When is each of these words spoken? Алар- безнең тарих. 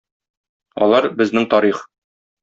Алар- 0.85 1.07
безнең 1.19 1.45
тарих. 1.51 1.83